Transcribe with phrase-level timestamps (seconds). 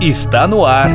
[0.00, 0.88] Está no ar.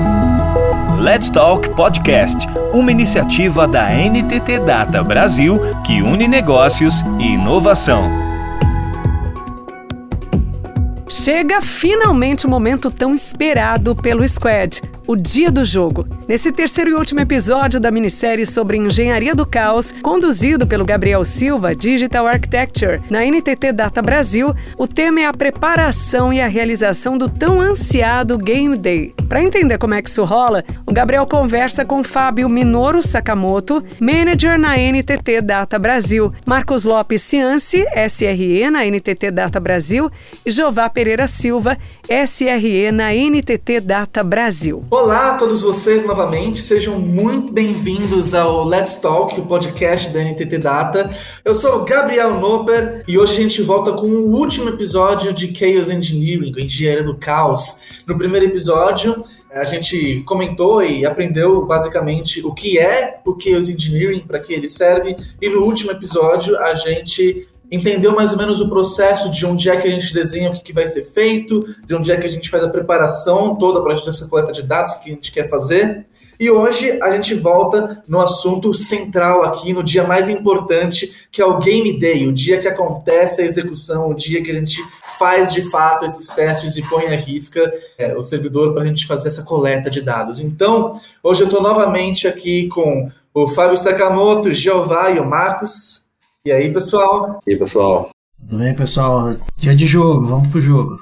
[0.99, 8.09] Let's Talk Podcast, uma iniciativa da NTT Data Brasil que une negócios e inovação.
[11.07, 16.07] Chega finalmente o momento tão esperado pelo Squad o dia do jogo.
[16.27, 21.75] Nesse terceiro e último episódio da minissérie sobre engenharia do caos, conduzido pelo Gabriel Silva,
[21.75, 27.29] Digital Architecture, na NTT Data Brasil, o tema é a preparação e a realização do
[27.29, 29.13] tão ansiado Game Day.
[29.29, 34.57] Para entender como é que isso rola, o Gabriel conversa com Fábio Minoru Sakamoto, manager
[34.57, 40.11] na NTT Data Brasil, Marcos Lopes Cianci, SRE na NTT Data Brasil,
[40.45, 41.77] e Jová Pereira Silva,
[42.07, 44.83] SRE na NTT Data Brasil.
[44.97, 50.57] Olá a todos vocês novamente, sejam muito bem-vindos ao Let's Talk, o podcast da NTT
[50.57, 51.13] Data.
[51.43, 55.53] Eu sou o Gabriel Noper e hoje a gente volta com o último episódio de
[55.53, 57.81] Chaos Engineering, Engenharia do Caos.
[58.07, 59.21] No primeiro episódio,
[59.51, 64.69] a gente comentou e aprendeu basicamente o que é o Chaos Engineering, para que ele
[64.69, 69.69] serve, e no último episódio a gente entendeu mais ou menos o processo de onde
[69.69, 72.25] é que a gente desenha o que, que vai ser feito, de onde é que
[72.25, 75.49] a gente faz a preparação toda para essa coleta de dados que a gente quer
[75.49, 76.05] fazer.
[76.39, 81.45] E hoje a gente volta no assunto central aqui, no dia mais importante, que é
[81.45, 84.81] o Game Day, o dia que acontece a execução, o dia que a gente
[85.17, 89.07] faz de fato esses testes e põe à risca é, o servidor para a gente
[89.07, 90.39] fazer essa coleta de dados.
[90.41, 96.04] Então, hoje eu estou novamente aqui com o Fábio Sakamoto, o Jeová e o Marcos.
[96.45, 97.39] E aí, pessoal?
[97.47, 98.11] E aí, pessoal?
[98.37, 99.35] Tudo bem, pessoal?
[99.57, 100.99] Dia de jogo, vamos pro jogo.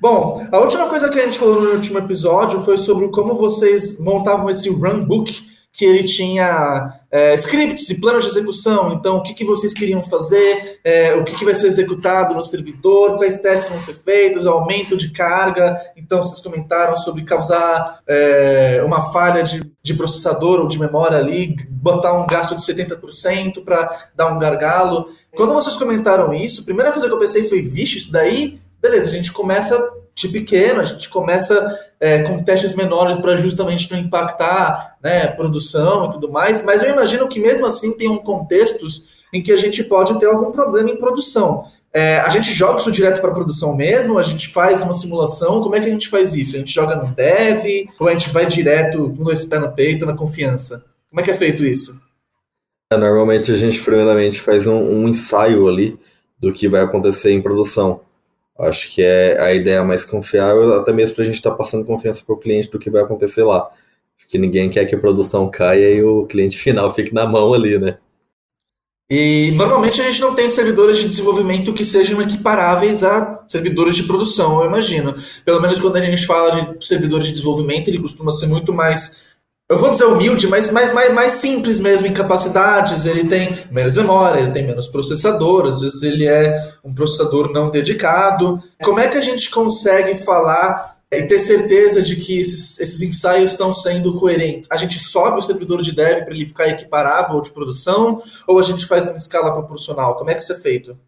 [0.00, 3.98] Bom, a última coisa que a gente falou no último episódio foi sobre como vocês
[3.98, 5.38] montavam esse runbook
[5.72, 8.92] que ele tinha é, scripts e planos de execução.
[8.92, 12.44] Então, o que, que vocês queriam fazer, é, o que, que vai ser executado no
[12.44, 15.80] servidor, quais testes vão ser feitos, aumento de carga.
[15.96, 21.56] Então, vocês comentaram sobre causar é, uma falha de, de processador ou de memória ali,
[21.70, 25.06] botar um gasto de 70% para dar um gargalo.
[25.36, 29.08] Quando vocês comentaram isso, a primeira coisa que eu pensei foi: vixe, isso daí, beleza,
[29.08, 29.78] a gente começa
[30.20, 36.06] de pequeno, a gente começa é, com testes menores para justamente não impactar né, produção
[36.06, 39.84] e tudo mais, mas eu imagino que mesmo assim tenham contextos em que a gente
[39.84, 41.64] pode ter algum problema em produção.
[41.92, 44.18] É, a gente joga isso direto para produção mesmo?
[44.18, 45.60] A gente faz uma simulação?
[45.60, 46.54] Como é que a gente faz isso?
[46.54, 47.88] A gente joga no dev?
[47.98, 50.84] Ou a gente vai direto com dois pés no peito, na confiança?
[51.08, 52.00] Como é que é feito isso?
[52.92, 55.98] É, normalmente a gente primeiramente faz um, um ensaio ali
[56.38, 58.00] do que vai acontecer em produção.
[58.60, 61.84] Acho que é a ideia mais confiável, até mesmo para a gente estar tá passando
[61.84, 63.70] confiança para o cliente do que vai acontecer lá.
[64.18, 67.78] Porque ninguém quer que a produção caia e o cliente final fique na mão ali,
[67.78, 67.98] né?
[69.10, 74.04] E normalmente a gente não tem servidores de desenvolvimento que sejam equiparáveis a servidores de
[74.04, 75.12] produção, eu imagino.
[75.44, 79.29] Pelo menos quando a gente fala de servidores de desenvolvimento, ele costuma ser muito mais
[79.70, 83.06] eu vou dizer humilde, mas mais, mais, mais simples mesmo em capacidades.
[83.06, 87.70] Ele tem menos memória, ele tem menos processador, às vezes ele é um processador não
[87.70, 88.60] dedicado.
[88.82, 93.52] Como é que a gente consegue falar e ter certeza de que esses, esses ensaios
[93.52, 94.68] estão sendo coerentes?
[94.72, 98.62] A gente sobe o servidor de dev para ele ficar equiparável de produção ou a
[98.62, 100.16] gente faz uma escala proporcional?
[100.16, 100.98] Como é que isso é feito?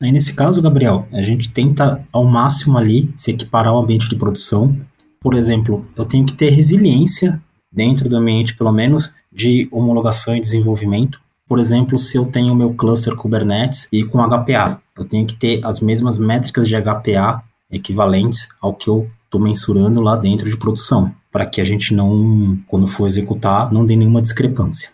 [0.00, 4.16] Aí nesse caso, Gabriel, a gente tenta ao máximo ali se equiparar ao ambiente de
[4.16, 4.74] produção.
[5.20, 10.40] Por exemplo, eu tenho que ter resiliência dentro do ambiente, pelo menos, de homologação e
[10.40, 11.20] desenvolvimento.
[11.46, 15.36] Por exemplo, se eu tenho o meu cluster Kubernetes e com HPA, eu tenho que
[15.36, 20.56] ter as mesmas métricas de HPA equivalentes ao que eu estou mensurando lá dentro de
[20.56, 24.90] produção, para que a gente não, quando for executar, não dê nenhuma discrepância.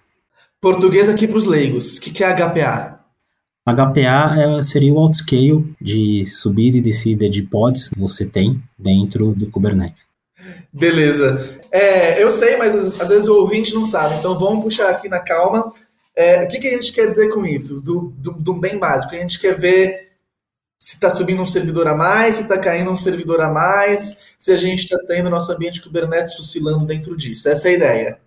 [0.60, 1.96] Português aqui para os leigos.
[1.96, 3.00] O que, que é HPA?
[3.66, 9.32] HPA é, seria o outscale de subida e descida de pods que você tem dentro
[9.34, 10.06] do Kubernetes.
[10.72, 11.60] Beleza.
[11.74, 15.18] É, eu sei, mas às vezes o ouvinte não sabe, então vamos puxar aqui na
[15.18, 15.72] calma.
[16.14, 17.80] É, o que, que, a gente quer dizer com isso?
[17.80, 19.12] Do, do, do bem básico.
[19.12, 20.12] A gente quer ver
[20.78, 24.52] se está subindo um servidor a mais, se está caindo um servidor a mais, se
[24.52, 27.48] a gente está tendo nosso ambiente Kubernetes oscilando dentro disso.
[27.48, 28.18] Essa é a ideia.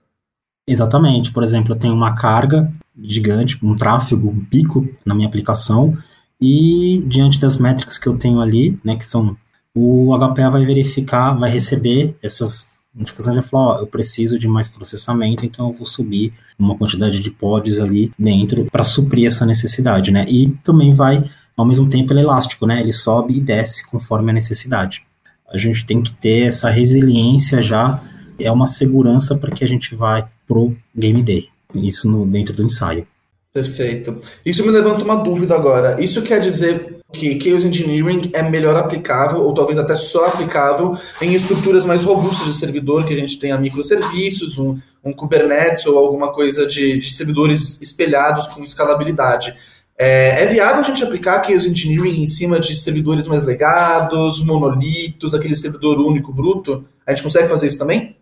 [0.67, 1.31] Exatamente.
[1.31, 2.69] Por exemplo, eu tenho uma carga
[3.01, 5.97] gigante, um tráfego, um pico na minha aplicação,
[6.41, 9.37] e diante das métricas que eu tenho ali, né, que são
[9.73, 14.67] o HPA vai verificar, vai receber essas notificações e falar, ó, eu preciso de mais
[14.67, 20.11] processamento, então eu vou subir uma quantidade de pods ali dentro para suprir essa necessidade,
[20.11, 20.25] né?
[20.27, 21.23] E também vai,
[21.55, 22.81] ao mesmo tempo, ele é elástico, né?
[22.81, 25.03] Ele sobe e desce conforme a necessidade.
[25.49, 28.01] A gente tem que ter essa resiliência já,
[28.39, 31.49] é uma segurança para que a gente vai pro game day.
[31.75, 33.07] Isso no, dentro do ensaio.
[33.53, 34.19] Perfeito.
[34.45, 36.01] Isso me levanta uma dúvida agora.
[36.01, 41.33] Isso quer dizer que Chaos Engineering é melhor aplicável, ou talvez até só aplicável, em
[41.33, 46.33] estruturas mais robustas de servidor, que a gente tenha microserviços, um, um Kubernetes ou alguma
[46.33, 49.53] coisa de, de servidores espelhados com escalabilidade.
[49.97, 55.33] É, é, viável a gente aplicar Chaos Engineering em cima de servidores mais legados, monolitos,
[55.33, 56.85] aquele servidor único bruto?
[57.05, 58.15] A gente consegue fazer isso também?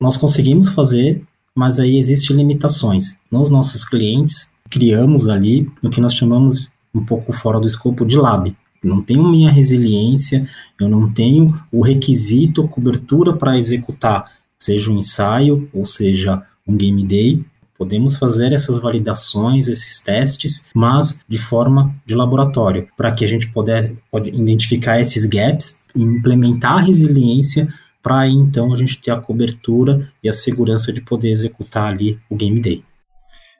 [0.00, 1.22] Nós conseguimos fazer,
[1.54, 3.18] mas aí existem limitações.
[3.30, 8.16] Nos nossos clientes, criamos ali o que nós chamamos um pouco fora do escopo de
[8.16, 8.54] lab.
[8.82, 10.48] não tenho minha resiliência,
[10.80, 16.76] eu não tenho o requisito, a cobertura para executar, seja um ensaio ou seja um
[16.76, 17.44] game day.
[17.76, 23.48] Podemos fazer essas validações, esses testes, mas de forma de laboratório, para que a gente
[23.52, 27.68] puder pode identificar esses gaps e implementar a resiliência
[28.02, 32.36] para então a gente ter a cobertura e a segurança de poder executar ali o
[32.36, 32.82] game day.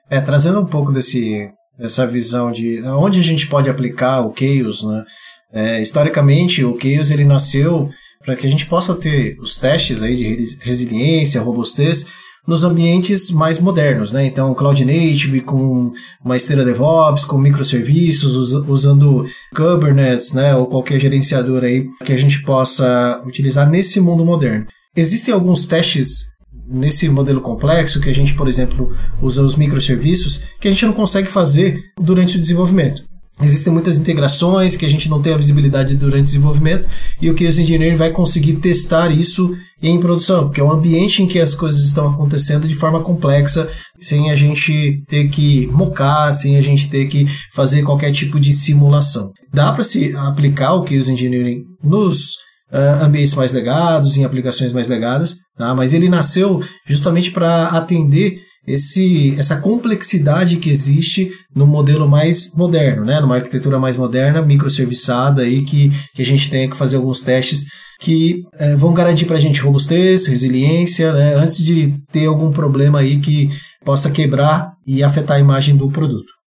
[0.09, 4.83] É, trazendo um pouco desse, dessa visão de onde a gente pode aplicar o Chaos,
[4.83, 5.03] né?
[5.51, 7.89] É, historicamente, o Chaos ele nasceu
[8.23, 12.07] para que a gente possa ter os testes aí de resiliência, robustez
[12.47, 14.25] nos ambientes mais modernos, né?
[14.25, 15.91] Então, Cloud Native com
[16.23, 19.25] uma esteira DevOps, com microserviços, usando
[19.55, 20.55] Kubernetes, né?
[20.55, 24.65] Ou qualquer gerenciador aí que a gente possa utilizar nesse mundo moderno.
[24.95, 26.29] Existem alguns testes
[26.69, 30.93] nesse modelo complexo que a gente, por exemplo, usa os microserviços que a gente não
[30.93, 33.09] consegue fazer durante o desenvolvimento.
[33.41, 36.87] Existem muitas integrações que a gente não tem a visibilidade durante o desenvolvimento
[37.21, 41.27] e o Chaos Engineering vai conseguir testar isso em produção, porque é um ambiente em
[41.27, 46.57] que as coisas estão acontecendo de forma complexa, sem a gente ter que mocar, sem
[46.57, 49.31] a gente ter que fazer qualquer tipo de simulação.
[49.53, 52.35] Dá para se aplicar o Chaos Engineering nos
[52.71, 55.73] uh, ambientes mais legados, em aplicações mais legadas, tá?
[55.73, 63.03] mas ele nasceu justamente para atender esse, essa complexidade que existe no modelo mais moderno,
[63.03, 63.19] né?
[63.19, 67.65] numa arquitetura mais moderna, microserviçada, aí, que, que a gente tem que fazer alguns testes
[67.99, 71.35] que é, vão garantir para a gente robustez, resiliência, né?
[71.35, 73.49] antes de ter algum problema aí que
[73.83, 76.38] possa quebrar e afetar a imagem do produto.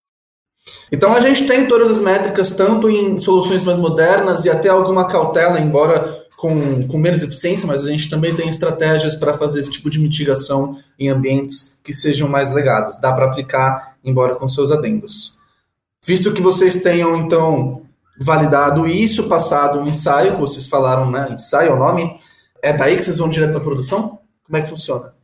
[0.90, 5.06] Então a gente tem todas as métricas, tanto em soluções mais modernas e até alguma
[5.06, 9.70] cautela, embora com, com menos eficiência, mas a gente também tem estratégias para fazer esse
[9.70, 13.00] tipo de mitigação em ambientes que sejam mais legados.
[13.00, 15.38] Dá para aplicar, embora com seus adendos.
[16.04, 17.82] Visto que vocês tenham, então,
[18.20, 21.28] validado isso, passado um ensaio, que vocês falaram, né?
[21.32, 22.12] Ensaio é o nome.
[22.60, 24.18] É daí que vocês vão direto para produção?
[24.44, 25.14] Como é que funciona?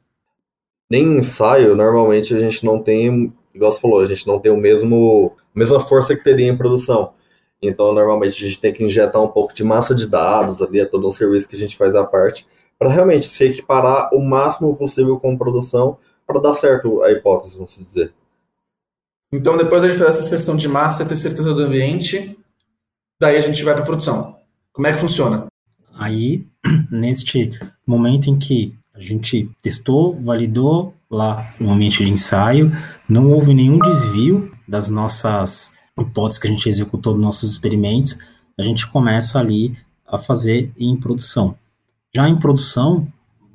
[0.89, 4.57] Nem ensaio, normalmente a gente não tem, igual você falou, a gente não tem o
[4.57, 7.13] mesmo mesma força que teria em produção.
[7.61, 10.87] Então, normalmente, a gente tem que injetar um pouco de massa de dados ali, é
[10.87, 12.47] todo um serviço que a gente faz à parte,
[12.79, 17.77] para realmente se equiparar o máximo possível com produção, para dar certo a hipótese, vamos
[17.77, 18.15] dizer.
[19.33, 22.39] Então, depois a gente faz essa inserção de massa, ter certeza do ambiente,
[23.21, 24.37] daí a gente vai para produção.
[24.73, 25.47] Como é que funciona?
[25.95, 26.47] Aí,
[26.91, 27.51] neste
[27.85, 32.71] momento em que a gente testou, validou lá no ambiente de ensaio,
[33.09, 38.19] não houve nenhum desvio das nossas hipóteses que a gente executou nos nossos experimentos,
[38.59, 39.77] a gente começa ali
[40.07, 41.57] a fazer em produção.
[42.15, 43.07] Já em produção,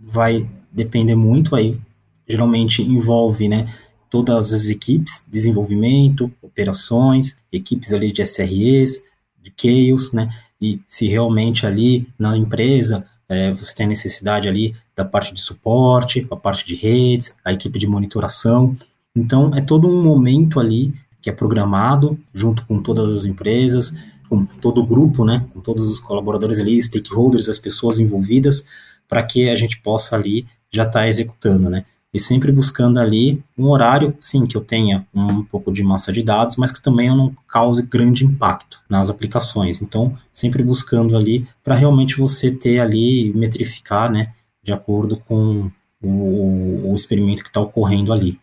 [0.01, 1.79] vai depender muito, aí
[2.27, 3.73] geralmente envolve, né,
[4.09, 9.03] todas as equipes, desenvolvimento, operações, equipes ali de SREs,
[9.41, 10.29] de Chaos, né,
[10.61, 15.41] e se realmente ali na empresa é, você tem a necessidade ali da parte de
[15.41, 18.75] suporte, a parte de redes, a equipe de monitoração.
[19.15, 23.95] Então, é todo um momento ali que é programado junto com todas as empresas,
[24.29, 28.67] com todo o grupo, né, com todos os colaboradores ali, stakeholders, as pessoas envolvidas,
[29.07, 31.85] para que a gente possa ali já estar tá executando, né?
[32.13, 36.21] E sempre buscando ali um horário, sim, que eu tenha um pouco de massa de
[36.21, 39.81] dados, mas que também eu não cause grande impacto nas aplicações.
[39.81, 46.91] Então, sempre buscando ali para realmente você ter ali, metrificar, né, de acordo com o,
[46.91, 48.39] o experimento que está ocorrendo ali.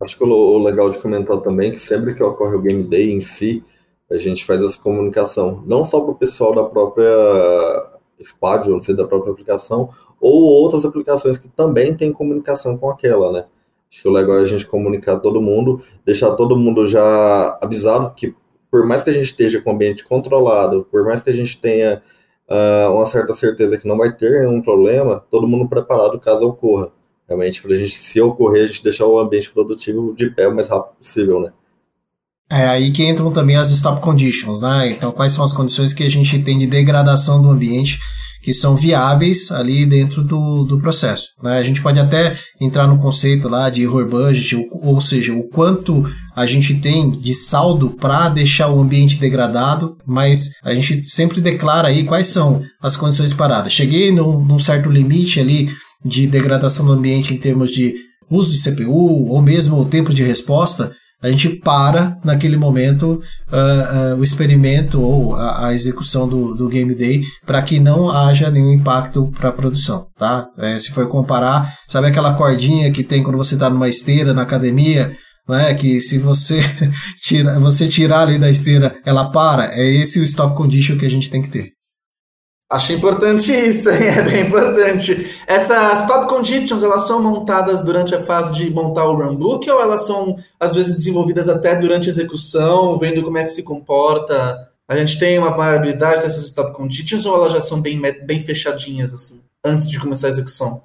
[0.00, 3.12] Acho que o legal de comentar também é que sempre que ocorre o Game Day
[3.12, 3.62] em si,
[4.10, 7.06] a gente faz essa comunicação, não só para o pessoal da própria
[8.24, 9.90] SPAD, ou sei, da própria aplicação,
[10.20, 13.46] ou outras aplicações que também têm comunicação com aquela, né?
[13.90, 18.12] Acho que o legal é a gente comunicar todo mundo, deixar todo mundo já avisado
[18.14, 18.34] que
[18.70, 21.60] por mais que a gente esteja com o ambiente controlado, por mais que a gente
[21.60, 22.02] tenha
[22.48, 26.90] uh, uma certa certeza que não vai ter nenhum problema, todo mundo preparado caso ocorra
[27.28, 30.54] realmente para a gente, se ocorrer, a gente deixar o ambiente produtivo de pé o
[30.54, 31.52] mais rápido possível, né?
[32.50, 34.90] É aí que entram também as stop conditions, né?
[34.90, 37.98] Então, quais são as condições que a gente tem de degradação do ambiente
[38.44, 41.28] que são viáveis ali dentro do, do processo.
[41.42, 41.56] Né?
[41.56, 45.48] A gente pode até entrar no conceito lá de error budget, ou, ou seja, o
[45.48, 46.04] quanto
[46.36, 51.88] a gente tem de saldo para deixar o ambiente degradado, mas a gente sempre declara
[51.88, 53.72] aí quais são as condições paradas.
[53.72, 55.70] Cheguei num, num certo limite ali
[56.04, 57.94] de degradação do ambiente em termos de
[58.30, 60.92] uso de CPU ou mesmo o tempo de resposta,
[61.24, 63.12] a gente para naquele momento
[63.50, 68.10] uh, uh, o experimento ou a, a execução do, do, Game Day para que não
[68.10, 70.46] haja nenhum impacto para a produção, tá?
[70.58, 74.42] É, se for comparar, sabe aquela cordinha que tem quando você está numa esteira na
[74.42, 75.16] academia,
[75.48, 75.72] né?
[75.72, 76.60] Que se você
[77.24, 79.74] tira, você tirar ali da esteira, ela para.
[79.74, 81.73] É esse o stop condition que a gente tem que ter.
[82.70, 84.08] Acho importante isso, hein?
[84.08, 85.30] é bem importante.
[85.46, 90.06] Essas top conditions, elas são montadas durante a fase de montar o runbook ou elas
[90.06, 94.68] são, às vezes, desenvolvidas até durante a execução, vendo como é que se comporta?
[94.88, 99.14] A gente tem uma variabilidade dessas top conditions ou elas já são bem, bem fechadinhas,
[99.14, 100.82] assim, antes de começar a execução?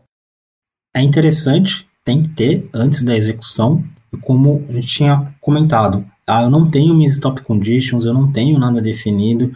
[0.96, 3.84] É interessante, tem que ter antes da execução,
[4.22, 8.58] como a gente tinha comentado, ah, eu não tenho minhas top conditions, eu não tenho
[8.58, 9.52] nada definido,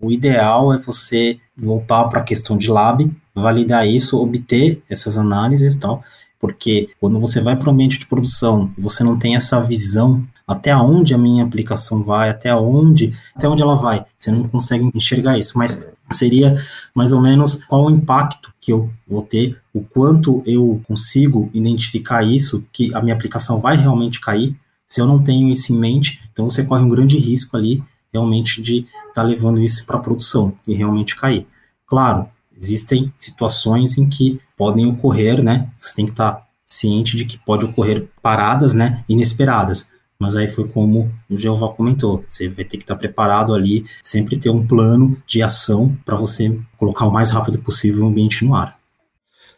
[0.00, 5.74] o ideal é você voltar para a questão de lab, validar isso, obter essas análises
[5.74, 6.02] e tal,
[6.38, 10.74] porque quando você vai para o ambiente de produção você não tem essa visão até
[10.74, 15.38] onde a minha aplicação vai, até onde, até onde ela vai, você não consegue enxergar
[15.38, 16.60] isso, mas seria
[16.92, 22.24] mais ou menos qual o impacto que eu vou ter, o quanto eu consigo identificar
[22.24, 24.56] isso, que a minha aplicação vai realmente cair,
[24.88, 27.80] se eu não tenho isso em mente, então você corre um grande risco ali
[28.12, 31.46] realmente de estar tá levando isso para a produção e realmente cair.
[31.86, 35.68] Claro, existem situações em que podem ocorrer, né?
[35.78, 39.04] Você tem que estar tá ciente de que pode ocorrer paradas, né?
[39.08, 39.90] Inesperadas.
[40.18, 43.86] Mas aí foi como o Jeová comentou: você vai ter que estar tá preparado ali,
[44.02, 48.44] sempre ter um plano de ação para você colocar o mais rápido possível o ambiente
[48.44, 48.79] no ar.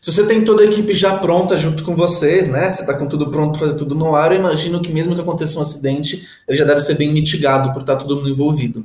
[0.02, 2.68] Se você tem toda a equipe já pronta junto com vocês, né?
[2.68, 5.20] Você está com tudo pronto para fazer tudo no ar, eu imagino que mesmo que
[5.20, 8.84] aconteça um acidente, ele já deve ser bem mitigado por estar todo mundo envolvido.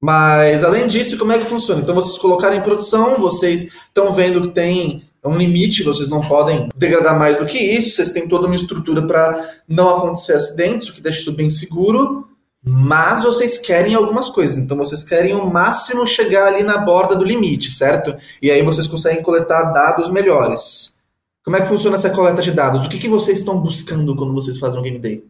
[0.00, 1.82] Mas além disso, como é que funciona?
[1.82, 6.70] Então vocês colocaram em produção, vocês estão vendo que tem um limite, vocês não podem
[6.74, 10.94] degradar mais do que isso, vocês têm toda uma estrutura para não acontecer acidentes, o
[10.94, 12.26] que deixa isso bem seguro
[12.64, 17.24] mas vocês querem algumas coisas, então vocês querem o máximo chegar ali na borda do
[17.24, 18.14] limite, certo?
[18.42, 20.98] E aí vocês conseguem coletar dados melhores.
[21.44, 22.84] Como é que funciona essa coleta de dados?
[22.84, 25.24] O que, que vocês estão buscando quando vocês fazem um game day?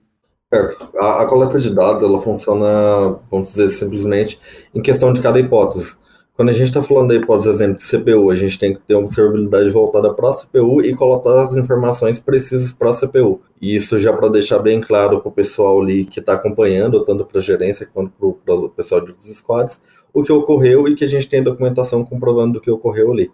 [0.52, 0.88] Certo.
[1.00, 4.40] A, a coleta de dados ela funciona, vamos dizer simplesmente,
[4.74, 5.96] em questão de cada hipótese.
[6.38, 8.94] Quando a gente está falando da hipótese, exemplo, de CPU, a gente tem que ter
[8.94, 13.42] uma observabilidade voltada para a CPU e coletar as informações precisas para a CPU.
[13.60, 17.24] E isso já para deixar bem claro para o pessoal ali que está acompanhando, tanto
[17.24, 19.80] para a gerência quanto para o pessoal dos squads,
[20.14, 23.28] o que ocorreu e que a gente tem documentação comprovando do que ocorreu ali.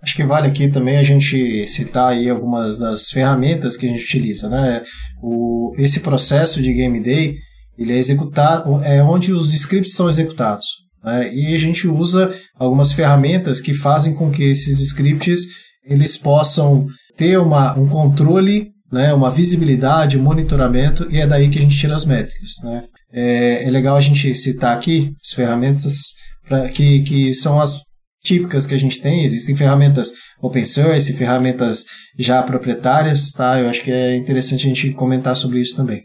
[0.00, 4.04] Acho que vale aqui também a gente citar aí algumas das ferramentas que a gente
[4.04, 4.84] utiliza, né?
[5.20, 7.38] O, esse processo de Game Day,
[7.76, 10.83] ele é executado, é onde os scripts são executados.
[11.04, 11.32] Né?
[11.32, 15.46] E a gente usa algumas ferramentas que fazem com que esses scripts
[15.84, 21.58] eles possam ter uma, um controle, né, uma visibilidade, um monitoramento, e é daí que
[21.58, 22.52] a gente tira as métricas.
[22.62, 22.84] Né?
[23.12, 26.14] É, é legal a gente citar aqui as ferramentas
[26.48, 27.80] pra, que, que são as
[28.24, 29.24] típicas que a gente tem.
[29.24, 31.84] Existem ferramentas open source, ferramentas
[32.18, 33.60] já proprietárias, tá?
[33.60, 36.02] Eu acho que é interessante a gente comentar sobre isso também.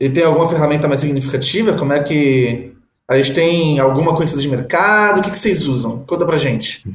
[0.00, 1.76] E tem alguma ferramenta mais significativa?
[1.76, 2.72] Como é que
[3.10, 5.18] a gente tem alguma conhecida de mercado?
[5.18, 6.04] O que, que vocês usam?
[6.04, 6.88] Conta pra gente.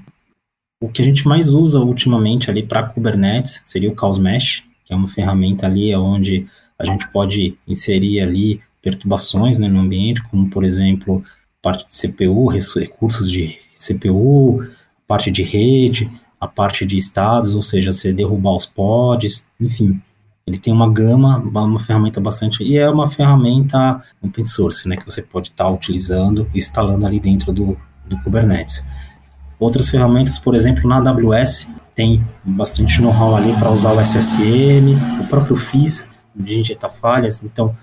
[0.82, 4.94] O que a gente mais usa ultimamente ali para Kubernetes seria o Chaos Mesh, que
[4.94, 6.48] é uma ferramenta ali onde
[6.80, 11.22] a gente pode inserir ali perturbações né, no ambiente, como por exemplo
[11.62, 14.66] parte de CPU, recursos de CPU,
[15.06, 20.00] parte de rede, a parte de estados, ou seja, você derrubar os pods, enfim,
[20.48, 22.64] ele tem uma gama, uma ferramenta bastante.
[22.64, 24.96] E é uma ferramenta open source, né?
[24.96, 28.88] Que você pode estar tá utilizando e instalando ali dentro do, do Kubernetes.
[29.60, 35.28] Outras ferramentas, por exemplo, na AWS, tem bastante know-how ali para usar o SSM, o
[35.28, 37.44] próprio FIS, de injetar falhas.
[37.44, 37.76] Então,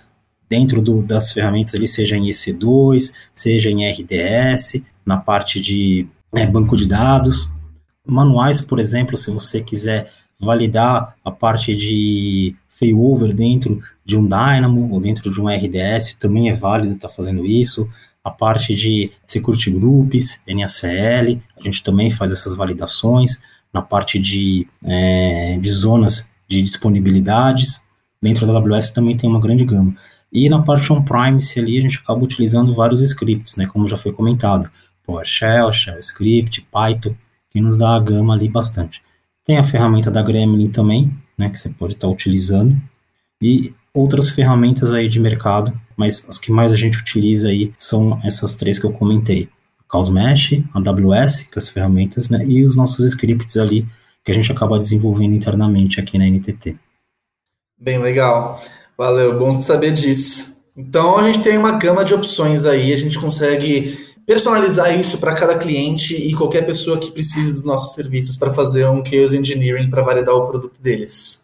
[0.48, 6.46] dentro do, das ferramentas ali, seja em EC2, seja em RDS, na parte de é,
[6.46, 7.50] banco de dados.
[8.06, 14.92] Manuais, por exemplo, se você quiser validar a parte de failover dentro de um Dynamo
[14.92, 17.88] ou dentro de um RDS, também é válido estar tá fazendo isso.
[18.24, 23.42] A parte de security groups, NACL, a gente também faz essas validações.
[23.72, 27.82] Na parte de, é, de zonas de disponibilidades,
[28.20, 29.94] dentro da AWS também tem uma grande gama.
[30.30, 34.12] E na parte on-premise ali a gente acaba utilizando vários scripts, né, como já foi
[34.12, 34.70] comentado.
[35.04, 37.14] PowerShell, Shell Script, Python,
[37.50, 39.02] que nos dá a gama ali bastante.
[39.52, 42.74] Tem a ferramenta da Gremlin também, né, que você pode estar utilizando,
[43.38, 48.18] e outras ferramentas aí de mercado, mas as que mais a gente utiliza aí são
[48.24, 49.50] essas três que eu comentei.
[49.92, 53.86] Chaos Mesh, AWS, com as ferramentas, né, e os nossos scripts ali
[54.24, 56.74] que a gente acaba desenvolvendo internamente aqui na NTT.
[57.78, 58.58] Bem legal.
[58.96, 60.62] Valeu, bom de saber disso.
[60.74, 65.34] Então a gente tem uma gama de opções aí, a gente consegue personalizar isso para
[65.34, 69.90] cada cliente e qualquer pessoa que precise dos nossos serviços para fazer um Chaos Engineering
[69.90, 71.42] para validar o produto deles.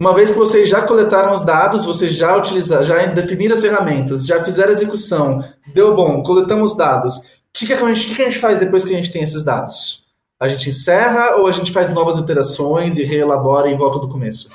[0.00, 4.26] Uma vez que vocês já coletaram os dados, vocês já utilizaram, já definiram as ferramentas,
[4.26, 7.16] já fizeram a execução, deu bom, coletamos os dados.
[7.18, 7.22] O
[7.52, 9.44] que, que, a gente, que, que a gente faz depois que a gente tem esses
[9.44, 10.04] dados?
[10.40, 14.48] A gente encerra ou a gente faz novas iterações e reelabora e volta do começo?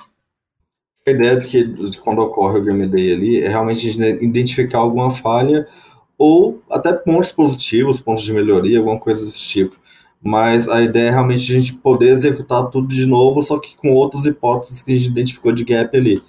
[1.07, 3.87] A ideia de que quando ocorre o Game Day ali é realmente
[4.21, 5.65] identificar alguma falha
[6.19, 9.79] ou até pontos positivos, pontos de melhoria, alguma coisa desse tipo.
[10.21, 13.93] Mas a ideia é realmente a gente poder executar tudo de novo, só que com
[13.93, 16.21] outras hipóteses que a gente identificou de gap ali.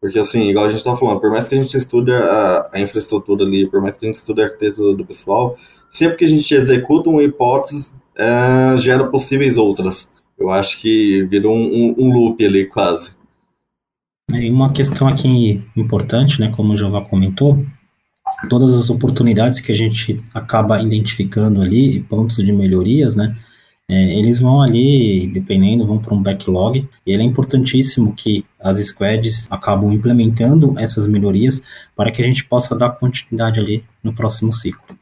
[0.00, 2.80] Porque, assim, igual a gente está falando, por mais que a gente estude a, a,
[2.80, 5.56] infraestrutura ali, por mais que a gente estude a arquitetura do pessoal,
[5.88, 10.08] sempre que a gente executa uma hipótese, é, gera possíveis outras.
[10.38, 13.16] Eu acho que vira um, um, um loop ali, quase.
[14.32, 17.64] E uma questão aqui importante, né, como o Jová comentou,
[18.48, 23.36] todas as oportunidades que a gente acaba identificando ali, pontos de melhorias, né?
[23.88, 29.46] É, eles vão ali, dependendo, vão para um backlog, e é importantíssimo que as squads
[29.50, 34.96] acabam implementando essas melhorias para que a gente possa dar continuidade ali no próximo ciclo.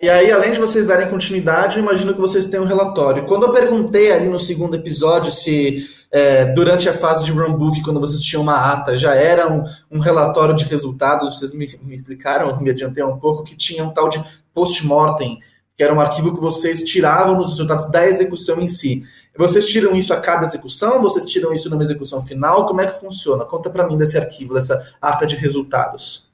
[0.00, 3.24] E aí, além de vocês darem continuidade, imagino que vocês têm um relatório.
[3.24, 8.00] Quando eu perguntei ali no segundo episódio se é, durante a fase de runbook, quando
[8.00, 12.58] vocês tinham uma ata, já era um, um relatório de resultados, vocês me, me explicaram,
[12.58, 15.38] me adiantei um pouco, que tinha um tal de post-mortem,
[15.76, 19.02] que era um arquivo que vocês tiravam nos resultados da execução em si.
[19.36, 21.02] Vocês tiram isso a cada execução?
[21.02, 22.64] Vocês tiram isso numa execução final?
[22.64, 23.44] Como é que funciona?
[23.44, 26.30] Conta para mim desse arquivo, dessa ata de resultados.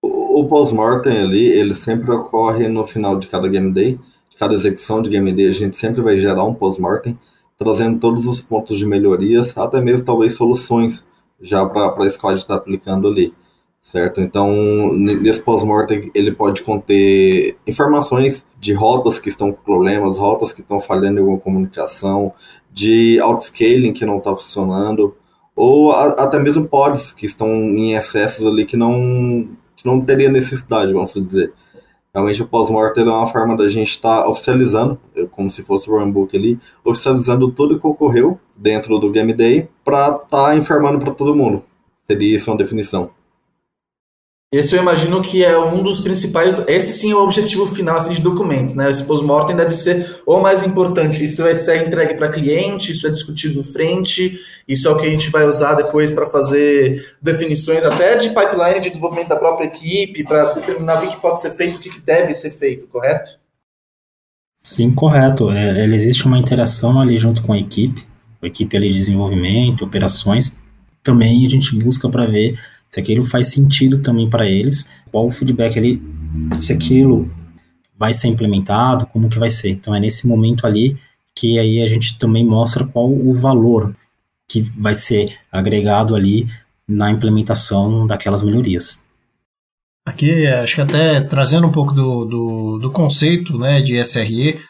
[0.00, 4.54] O, o post-mortem ali, ele sempre ocorre no final de cada game day, de cada
[4.54, 7.18] execução de game day, a gente sempre vai gerar um post-mortem
[7.56, 11.04] trazendo todos os pontos de melhorias, até mesmo talvez soluções
[11.40, 13.34] já para a squad estar aplicando ali,
[13.80, 14.20] certo?
[14.20, 14.50] Então,
[14.94, 20.80] nesse pós-mortem, ele pode conter informações de rotas que estão com problemas, rotas que estão
[20.80, 22.32] falhando em alguma comunicação,
[22.72, 25.14] de outscaling que não está funcionando,
[25.54, 28.92] ou a, até mesmo pods que estão em excessos ali que não,
[29.76, 31.52] que não teria necessidade, vamos dizer.
[32.14, 34.98] Realmente o pós-mortem é uma forma da gente estar tá oficializando,
[35.32, 40.10] como se fosse o runbook ali, oficializando tudo que ocorreu dentro do Game Day para
[40.10, 41.64] estar tá informando para todo mundo.
[42.02, 43.10] Seria isso uma definição.
[44.54, 46.54] Esse eu imagino que é um dos principais.
[46.68, 48.88] Esse sim é o objetivo final assim, de documentos, né?
[48.88, 51.24] Esse post-mortem deve ser o mais importante.
[51.24, 54.38] Isso vai ser entregue para cliente, isso é discutido em frente,
[54.68, 58.78] isso é o que a gente vai usar depois para fazer definições até de pipeline
[58.80, 62.32] de desenvolvimento da própria equipe, para determinar o que pode ser feito, o que deve
[62.32, 63.32] ser feito, correto?
[64.54, 65.50] Sim, correto.
[65.50, 68.06] É, existe uma interação ali junto com a equipe,
[68.40, 70.62] a equipe ali de desenvolvimento, operações.
[71.02, 72.56] Também a gente busca para ver
[72.94, 76.00] se aquilo faz sentido também para eles, qual o feedback ali,
[76.60, 77.28] se aquilo
[77.98, 79.70] vai ser implementado, como que vai ser.
[79.70, 80.96] Então é nesse momento ali
[81.34, 83.96] que aí a gente também mostra qual o valor
[84.46, 86.46] que vai ser agregado ali
[86.86, 89.02] na implementação daquelas melhorias.
[90.06, 94.60] Aqui, acho que até trazendo um pouco do, do, do conceito né, de SRE,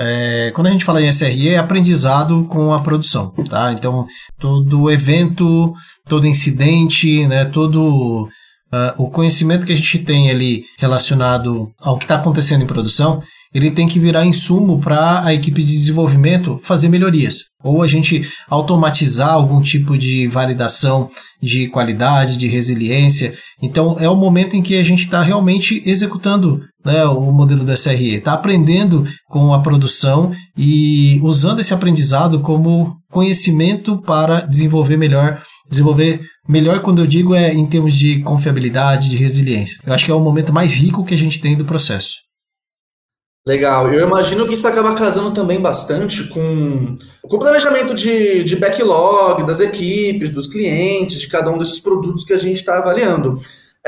[0.00, 3.72] é, quando a gente fala em SRE, é aprendizado com a produção, tá?
[3.72, 4.06] Então,
[4.38, 5.74] todo evento,
[6.08, 8.28] todo incidente, né, todo
[8.72, 13.20] uh, o conhecimento que a gente tem ali relacionado ao que está acontecendo em produção,
[13.52, 17.44] ele tem que virar insumo para a equipe de desenvolvimento fazer melhorias.
[17.64, 21.08] Ou a gente automatizar algum tipo de validação
[21.42, 23.34] de qualidade, de resiliência.
[23.62, 27.76] Então é o momento em que a gente está realmente executando né, o modelo da
[27.76, 35.42] SRE, está aprendendo com a produção e usando esse aprendizado como conhecimento para desenvolver melhor.
[35.68, 39.78] Desenvolver melhor, quando eu digo, é em termos de confiabilidade, de resiliência.
[39.86, 42.26] Eu acho que é o momento mais rico que a gente tem do processo.
[43.46, 43.92] Legal.
[43.92, 49.42] Eu imagino que isso acaba casando também bastante com, com o planejamento de, de backlog
[49.46, 53.36] das equipes, dos clientes, de cada um desses produtos que a gente está avaliando.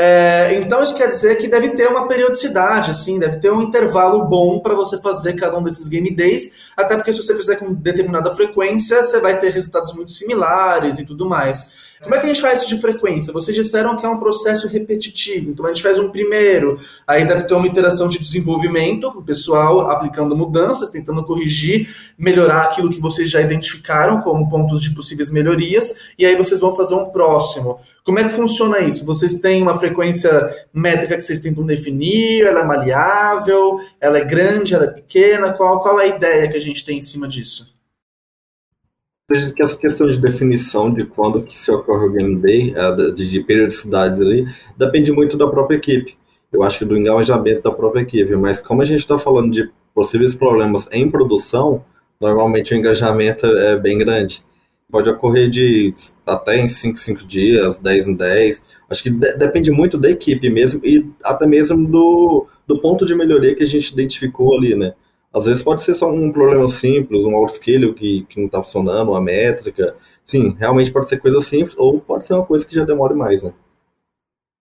[0.03, 4.25] É, então isso quer dizer que deve ter uma periodicidade, assim, deve ter um intervalo
[4.25, 7.75] bom para você fazer cada um desses game days, até porque se você fizer com
[7.75, 11.90] determinada frequência, você vai ter resultados muito similares e tudo mais.
[12.03, 13.31] Como é que a gente faz isso de frequência?
[13.31, 16.75] Vocês disseram que é um processo repetitivo, então a gente faz um primeiro,
[17.07, 22.89] aí deve ter uma iteração de desenvolvimento, o pessoal aplicando mudanças, tentando corrigir, melhorar aquilo
[22.89, 27.11] que vocês já identificaram como pontos de possíveis melhorias, e aí vocês vão fazer um
[27.11, 27.79] próximo.
[28.03, 29.05] Como é que funciona isso?
[29.05, 32.47] Vocês têm uma frequência métrica que vocês tentam definir?
[32.47, 33.79] Ela é maleável?
[34.01, 34.75] Ela é grande?
[34.75, 35.53] Ela é pequena?
[35.53, 37.79] Qual, qual é a ideia que a gente tem em cima disso?
[39.55, 43.31] Que essa questão de definição de quando que se ocorre o game day, é, de,
[43.31, 46.19] de periodicidades ali, depende muito da própria equipe.
[46.53, 49.71] Eu acho que do engajamento da própria equipe, mas como a gente está falando de
[49.95, 51.85] possíveis problemas em produção,
[52.21, 54.43] normalmente o engajamento é bem grande.
[54.91, 55.93] Pode ocorrer de
[56.27, 58.63] até em 5, 5 dias, 10 em 10.
[58.91, 63.15] Acho que de, depende muito da equipe mesmo e até mesmo do, do ponto de
[63.15, 64.93] melhoria que a gente identificou ali, né?
[65.33, 69.11] Às vezes pode ser só um problema simples, um outscaler que, que não está funcionando,
[69.11, 69.95] uma métrica.
[70.25, 73.43] Sim, realmente pode ser coisa simples, ou pode ser uma coisa que já demore mais,
[73.43, 73.53] né?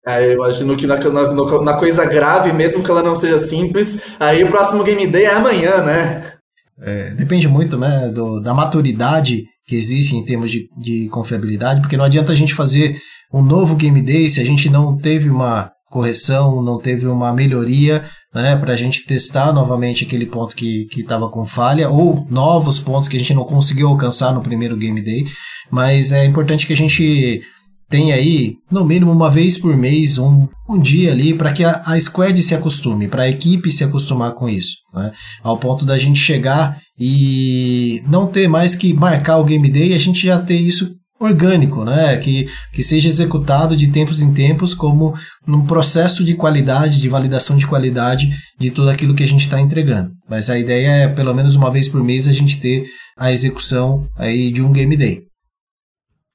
[0.07, 4.02] É, eu imagino que na, na, na, coisa grave, mesmo que ela não seja simples,
[4.20, 6.33] aí o próximo Game Day é amanhã, né?
[6.81, 11.96] É, depende muito né, do, da maturidade que existe em termos de, de confiabilidade, porque
[11.96, 13.00] não adianta a gente fazer
[13.33, 18.04] um novo Game Day se a gente não teve uma correção, não teve uma melhoria
[18.35, 23.09] né, para a gente testar novamente aquele ponto que estava com falha, ou novos pontos
[23.09, 25.24] que a gente não conseguiu alcançar no primeiro Game Day.
[25.70, 27.40] Mas é importante que a gente
[27.88, 31.82] tenha aí, no mínimo uma vez por mês, um, um dia ali para que a,
[31.87, 34.76] a squad se acostume, para a equipe se acostumar com isso.
[34.92, 39.94] Né, ao ponto da gente chegar e não ter mais que marcar o Game Day,
[39.94, 42.16] a gente já ter isso orgânico, né?
[42.18, 45.14] que, que seja executado de tempos em tempos como
[45.46, 49.61] num processo de qualidade, de validação de qualidade de tudo aquilo que a gente está
[49.61, 50.11] entregando.
[50.29, 52.85] Mas a ideia é, pelo menos uma vez por mês, a gente ter
[53.18, 55.26] a execução aí de um Game Day.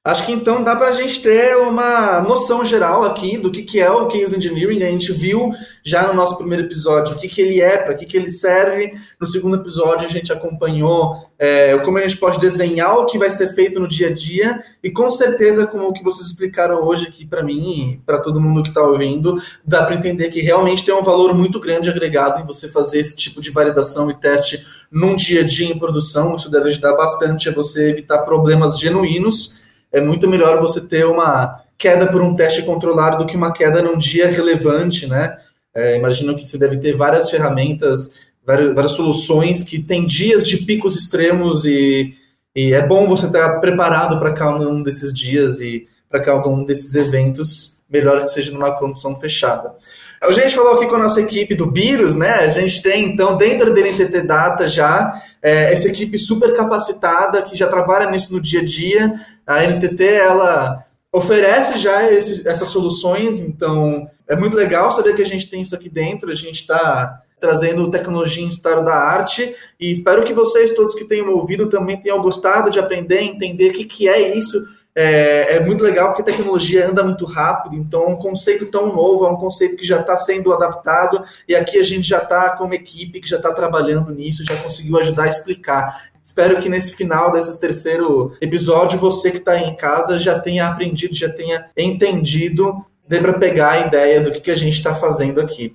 [0.03, 3.79] Acho que então dá para a gente ter uma noção geral aqui do que, que
[3.79, 4.81] é o Chaos Engineering.
[4.81, 5.51] A gente viu
[5.85, 8.93] já no nosso primeiro episódio o que, que ele é, para que, que ele serve.
[9.19, 13.29] No segundo episódio a gente acompanhou é, como a gente pode desenhar o que vai
[13.29, 14.63] ser feito no dia a dia.
[14.83, 18.41] E com certeza, como o que vocês explicaram hoje aqui para mim e para todo
[18.41, 22.41] mundo que está ouvindo, dá para entender que realmente tem um valor muito grande agregado
[22.41, 26.35] em você fazer esse tipo de validação e teste num dia a dia em produção.
[26.35, 29.61] Isso deve ajudar bastante a você evitar problemas genuínos
[29.91, 33.81] é muito melhor você ter uma queda por um teste controlado do que uma queda
[33.81, 35.37] num dia relevante, né?
[35.73, 38.13] É, imagino que você deve ter várias ferramentas,
[38.45, 42.13] várias, várias soluções que tem dias de picos extremos e,
[42.55, 46.63] e é bom você estar preparado para cada um desses dias e para cada um
[46.63, 49.73] desses eventos, melhor que seja numa condição fechada.
[50.21, 52.29] A gente falou aqui com a nossa equipe do Virus, né?
[52.29, 57.57] A gente tem, então, dentro da NTT Data já é, essa equipe super capacitada que
[57.57, 59.13] já trabalha nisso no dia a dia.
[59.47, 65.27] A NTT, ela oferece já esse, essas soluções, então é muito legal saber que a
[65.27, 69.91] gente tem isso aqui dentro, a gente está trazendo tecnologia em estado da arte e
[69.91, 73.85] espero que vocês todos que tenham ouvido também tenham gostado de aprender, entender o que,
[73.85, 74.63] que é isso
[74.95, 78.93] é, é, muito legal porque a tecnologia anda muito rápido, então é um conceito tão
[78.93, 82.49] novo, é um conceito que já está sendo adaptado, e aqui a gente já está
[82.51, 86.11] com uma equipe que já está trabalhando nisso, já conseguiu ajudar a explicar.
[86.21, 91.15] Espero que nesse final desse terceiro episódio, você que está em casa já tenha aprendido,
[91.15, 95.39] já tenha entendido, dê para pegar a ideia do que, que a gente está fazendo
[95.41, 95.73] aqui.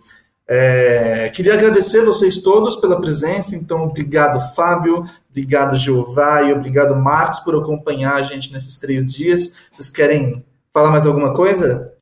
[0.49, 7.41] É, queria agradecer vocês todos pela presença, então obrigado Fábio, obrigado Jeová e obrigado Marcos
[7.41, 9.55] por acompanhar a gente nesses três dias.
[9.73, 11.93] Vocês querem falar mais alguma coisa?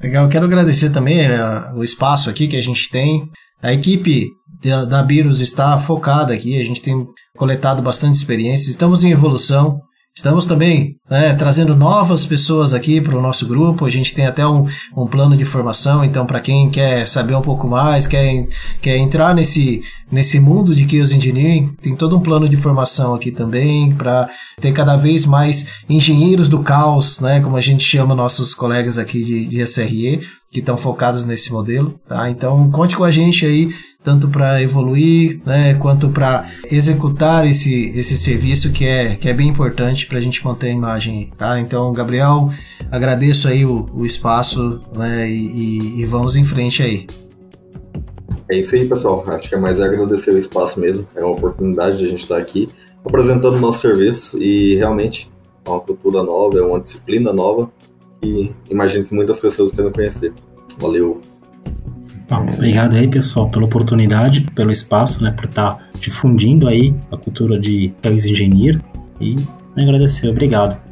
[0.00, 3.28] Legal, quero agradecer também uh, o espaço aqui que a gente tem.
[3.60, 4.28] A equipe
[4.62, 7.04] da, da Birus está focada aqui, a gente tem
[7.36, 9.80] coletado bastante experiências, estamos em evolução.
[10.18, 13.86] Estamos também né, trazendo novas pessoas aqui para o nosso grupo.
[13.86, 17.40] A gente tem até um, um plano de formação, então, para quem quer saber um
[17.40, 18.48] pouco mais, quer,
[18.82, 23.30] quer entrar nesse, nesse mundo de Chaos Engineering, tem todo um plano de formação aqui
[23.30, 24.28] também para
[24.60, 29.22] ter cada vez mais engenheiros do caos, né, como a gente chama nossos colegas aqui
[29.22, 30.18] de, de SRE,
[30.50, 32.00] que estão focados nesse modelo.
[32.06, 32.30] Tá?
[32.30, 33.70] Então, conte com a gente aí
[34.02, 39.48] tanto para evoluir, né, quanto para executar esse, esse serviço que é, que é bem
[39.48, 41.30] importante para a gente manter a imagem.
[41.36, 41.60] Tá?
[41.60, 42.48] Então, Gabriel,
[42.90, 47.06] agradeço aí o, o espaço né, e, e, vamos em frente aí.
[48.50, 49.22] É isso aí, pessoal.
[49.26, 51.06] Acho que é mais agradecer o espaço mesmo.
[51.14, 52.68] É uma oportunidade de a gente estar aqui
[53.04, 55.28] apresentando nosso serviço e realmente
[55.66, 57.70] é uma cultura nova, é uma disciplina nova
[58.20, 60.32] que imagino que muitas pessoas querem conhecer.
[60.78, 61.20] Valeu!
[62.28, 67.16] Bom, obrigado aí, pessoal, pela oportunidade, pelo espaço, né, por estar tá difundindo aí a
[67.16, 68.80] cultura de país engenheiro
[69.20, 69.36] e
[69.76, 70.87] agradecer, obrigado.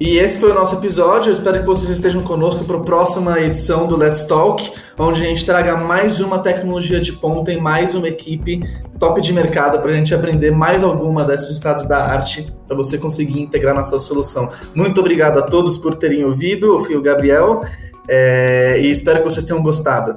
[0.00, 1.28] E esse foi o nosso episódio.
[1.28, 5.24] Eu espero que vocês estejam conosco para a próxima edição do Let's Talk, onde a
[5.24, 8.60] gente traga mais uma tecnologia de ponta e mais uma equipe
[9.00, 12.96] top de mercado para a gente aprender mais alguma desses estados da arte para você
[12.96, 14.48] conseguir integrar na sua solução.
[14.72, 16.74] Muito obrigado a todos por terem ouvido.
[16.74, 17.60] Eu fui o Gabriel
[18.06, 18.78] é...
[18.80, 20.16] e espero que vocês tenham gostado.